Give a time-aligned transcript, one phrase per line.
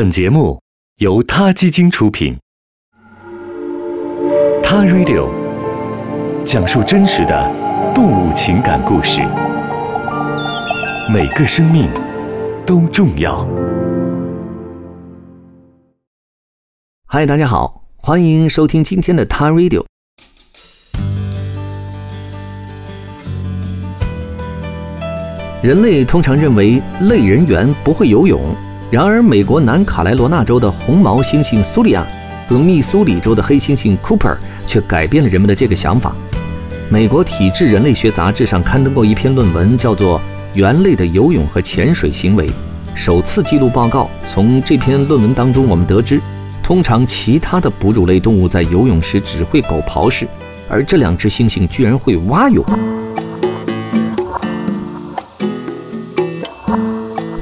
[0.00, 0.58] 本节目
[0.96, 2.34] 由他基金出品，
[4.62, 5.28] 《他 Radio》
[6.46, 9.20] 讲述真实的动物情感故事，
[11.12, 11.90] 每个生命
[12.64, 13.46] 都重要。
[17.06, 19.84] 嗨，大家好，欢迎收听今天的《他 Radio》。
[25.62, 28.40] 人类通常认为类人猿不会游泳。
[28.90, 32.04] 然而，美国南卡罗纳州的红毛猩猩苏利亚
[32.48, 34.36] 和密苏里州的黑猩猩 Cooper
[34.66, 36.12] 却改变了人们的这个想法。
[36.88, 40.18] 美国体质人类学杂志上刊登过一篇论文，叫做
[40.58, 42.48] 《猿类的游泳和潜水行为》，
[42.96, 44.10] 首次记录报告。
[44.26, 46.20] 从这篇论文当中，我们得知，
[46.60, 50.26] 通常其他的哺乳类动物在游泳时只会狗刨式，
[50.68, 52.64] 而这两只猩猩居然会蛙泳。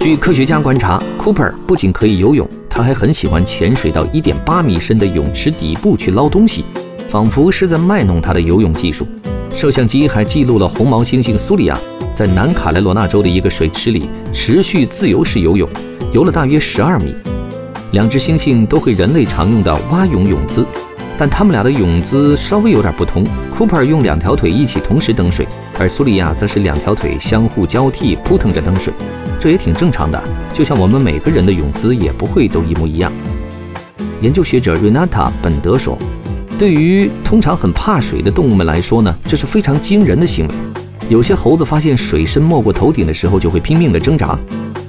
[0.09, 6.65] 据科学家观察，Cooper 不仅可以游泳，他还很喜欢潜水到1.8米深的泳池底部去捞东西，
[7.11, 9.07] 仿佛是在卖弄他的游泳技术。
[9.55, 11.79] 摄像机还记录了红毛猩猩苏里亚
[12.15, 15.69] 在南卡罗来纳州的一个水池里持续自由式游泳，
[16.15, 17.15] 游了大约12米。
[17.93, 20.65] 两只猩猩都会人类常用的蛙泳泳姿，
[21.19, 23.23] 但它们俩的泳姿稍微有点不同。
[23.55, 25.47] Cooper 用两条腿一起同时蹬水，
[25.79, 28.91] 而苏里亚则是两条腿相互交替扑腾着蹬水。
[29.41, 30.21] 这也挺正常的，
[30.53, 33.13] 就像我们每个人的泳姿也不会都一模一样。
[34.21, 35.97] 研究学者瑞娜塔·本德说
[36.59, 40.55] ：“对于通常很怕水的动物们来说呢，这是非常惊人的行为。
[41.09, 44.37] 有些猴子发现水深没过头顶的时候，就会拼命地挣扎。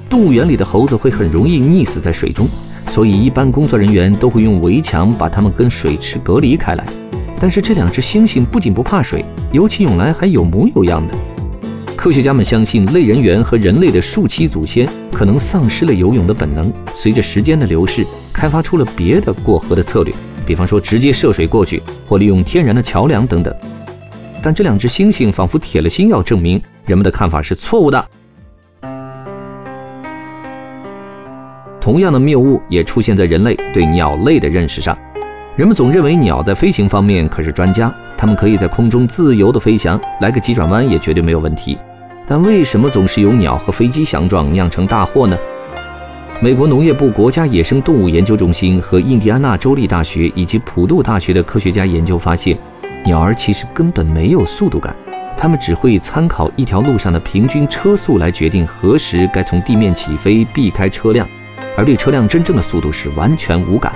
[0.08, 2.48] 动物园里的猴子会很容易溺死在水中，
[2.88, 6.84] 所以一般工作人员都会用围墙把它们跟水池隔离开来。
[7.38, 11.14] 但是这两只猩猩不仅不怕水，游起泳来还有模有样的。”
[12.00, 20.14] 科学家们相信，类人猿和人类的数期祖先可能丧失了游泳的本能，随着时间的流逝，开发出了别的过河的策略，
[20.46, 23.54] 比方说直接涉水过去，或利用天然的桥梁等等。
[24.42, 28.08] 但这两只猩猩仿佛铁了心要证明人们的看法是错误的。
[31.78, 34.96] 同样的谬误也出现在人类对鸟类的认识上，
[35.54, 41.76] 人们总认为鸟在飞行方面可是专家，它们可以在空中自由地飞翔，来个急转弯也绝对没有问题。
[42.30, 45.36] 但为什么总是有鸟和飞机相撞，酿成大祸呢？
[46.40, 52.56] 美国农业部国家野生动物研究中心和印第安纳州立大学以及普渡大学的科学家研究发现，
[53.04, 54.94] 鸟儿其实根本没有速度感，
[55.36, 61.26] 它们只会参考一条路上的平均车速来决定何时该从地面起飞，避开车辆，
[61.76, 63.92] 而对车辆真正的速度是完全无感。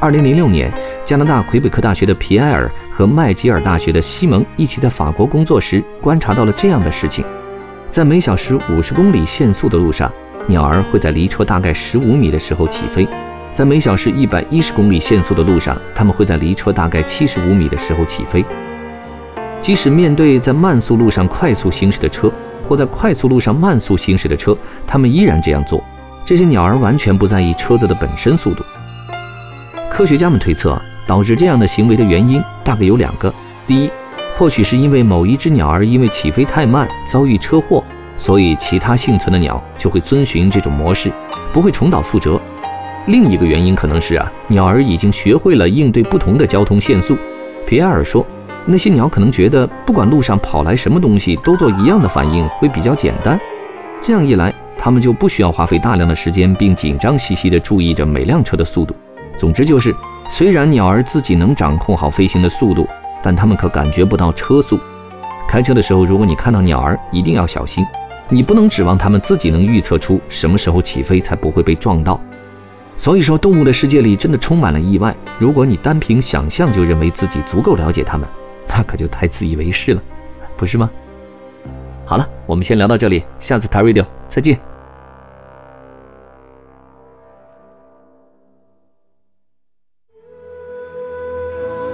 [0.00, 0.72] 二零零六年，
[1.10, 7.24] 加拿大魁北克大学的皮埃尔和麦吉尔大学的西蒙一起在法国工作时，观察到了这样的事情：
[7.88, 10.08] 在每小时五十公里限速的路上，
[10.46, 13.04] 鸟儿会在离车大概十五米的时候起飞；
[13.52, 18.44] 在每小时一百一十公里限速的路上，它们会在离车大概七十五米的时候起飞。
[19.60, 22.30] 即使面对在慢速路上快速行驶的车，
[22.68, 24.56] 或在快速路上慢速行驶的车，
[24.86, 25.82] 它们依然这样做。
[26.24, 28.62] 这些鸟儿完全不在意车子的本身速度。
[29.90, 33.34] 科学家们推测，导致这样的行为的原因大概有两个：
[33.66, 33.90] 第一，
[34.32, 37.82] 或许是因为某一只鸟儿因为起飞太慢遭遇车祸，
[38.16, 41.10] 所以其他幸存的鸟就会遵循这种模式，
[41.52, 42.38] 不会重蹈覆辙；
[43.06, 47.18] 另一个原因可能是啊，鸟儿已经学会了应对不同的交通限速。
[47.66, 48.24] 皮埃尔说，
[48.64, 53.36] 那些鸟可能觉得，不管路上跑来什么东西，都做一样的反应会比较简单。
[54.00, 58.94] 这样一来，它们就不需要花费大量的时间，并紧张兮兮地注意着每辆车的速度。
[59.36, 59.92] 总之就是，
[60.32, 62.86] 虽然鸟儿自己能掌控好飞行的速度，
[63.20, 64.78] 但它们可感觉不到车速。
[65.48, 67.84] 开车的时候，如果你看到鸟儿，一定要小心。
[68.28, 72.18] 你不能指望它们自己能预测出什么时候起飞才不会被撞到。
[72.96, 75.14] 所以说，动物的世界里真的充满了意外。
[75.36, 78.26] 如果你单凭想象就认为自己足够了解它们，
[78.68, 80.02] 那可就太自以为是了，
[80.56, 80.88] 不是吗？
[82.06, 84.69] 好了，我们先聊到这里，下次谈 radio 再见。